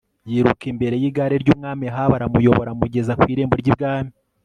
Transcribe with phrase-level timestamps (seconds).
[0.29, 4.11] yiruka imbere yigare ryumwami Ahabu aramuyobora amugeza ku irembo ryibwami